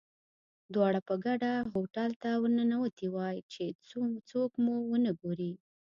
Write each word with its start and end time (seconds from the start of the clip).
دواړه 0.73 0.99
په 1.07 1.15
ګډه 1.25 1.51
هوټل 1.71 2.11
ته 2.21 2.29
ورننوتي 2.41 3.07
وای، 3.15 3.37
چې 3.51 3.63
څوک 4.29 4.51
مو 4.63 4.75
ونه 4.89 5.11
ګوري. 5.21 5.53